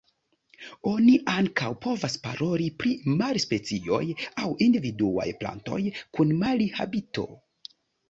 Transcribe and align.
Oni 0.91 1.11
ankaŭ 1.33 1.69
povas 1.83 2.15
paroli 2.23 2.71
pri 2.81 2.95
mali-specioj 3.21 4.03
aŭ 4.09 4.49
individuaj 4.69 5.29
plantoj 5.45 5.81
kun 6.03 6.37
mali-habito. 6.45 7.33